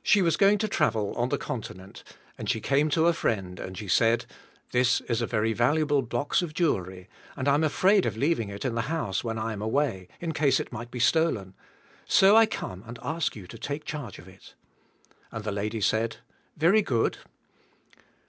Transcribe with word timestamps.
She 0.00 0.22
was 0.22 0.36
going 0.36 0.58
to 0.58 0.68
travel 0.68 1.12
on 1.16 1.28
the 1.30 1.36
continent 1.38 2.04
and 2.38 2.48
she 2.48 2.60
came 2.60 2.88
to 2.90 3.08
a 3.08 3.12
friend 3.12 3.58
and 3.58 3.76
she 3.76 3.88
said, 3.88 4.24
*'This 4.70 5.00
is 5.08 5.20
a 5.20 5.26
very 5.26 5.52
valu 5.56 5.80
able 5.80 6.02
box 6.02 6.40
of 6.40 6.54
jewelry 6.54 7.08
and 7.36 7.48
I 7.48 7.54
am 7.54 7.64
afraid 7.64 8.06
of 8.06 8.16
leaving 8.16 8.48
it 8.48 8.64
in 8.64 8.76
the 8.76 8.82
house 8.82 9.24
when 9.24 9.38
I 9.38 9.52
am 9.52 9.60
away, 9.60 10.06
in 10.20 10.30
case 10.30 10.60
it 10.60 10.72
might 10.72 10.92
be 10.92 11.00
stolen; 11.00 11.54
so 12.04 12.36
I 12.36 12.46
come 12.46 12.84
and 12.86 12.96
ask 13.02 13.34
you 13.34 13.48
to 13.48 13.58
take 13.58 13.84
charge 13.84 14.20
of 14.20 14.28
it." 14.28 14.54
And 15.32 15.42
the 15.42 15.50
lady 15.50 15.80
said, 15.80 16.18
Very 16.56 16.80
good." 16.82 17.18